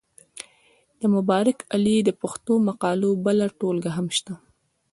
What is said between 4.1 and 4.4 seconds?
شته.